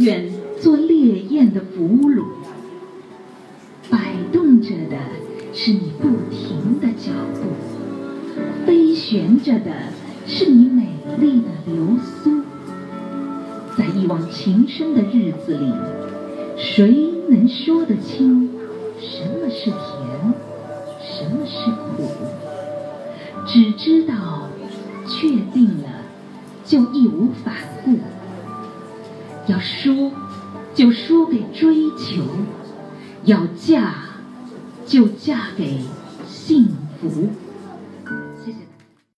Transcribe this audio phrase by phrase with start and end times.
[0.00, 2.24] 愿做烈焰的俘虏。
[3.90, 4.96] 摆动着的
[5.52, 7.40] 是你不停的脚步，
[8.64, 9.70] 飞旋着的
[10.26, 10.86] 是你美
[11.18, 12.40] 丽的流苏。
[13.76, 15.70] 在一往情深的日子里，
[16.56, 18.48] 谁能说得清
[18.98, 20.34] 什么是甜，
[20.98, 22.10] 什么是苦？
[23.46, 24.48] 只知道
[25.06, 25.88] 确定了，
[26.64, 27.54] 就义无反
[27.84, 27.98] 顾。
[29.46, 30.12] 要输，
[30.74, 32.22] 就输给追求；
[33.24, 33.94] 要嫁，
[34.86, 35.80] 就嫁给
[36.28, 36.68] 幸
[37.00, 37.30] 福。